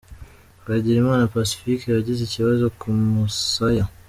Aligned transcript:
Twagirimana 0.61 1.29
Pacifque 1.33 1.87
yagize 1.95 2.21
ikibazo 2.23 2.65
ku 2.79 2.87
musaya. 3.13 3.85